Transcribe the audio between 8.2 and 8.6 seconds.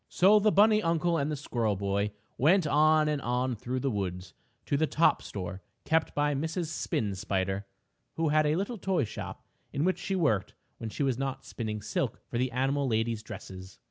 had a